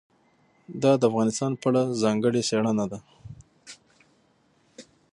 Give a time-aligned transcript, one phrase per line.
[0.81, 2.99] دا د افغانستان په اړه ځانګړې څېړنه ده.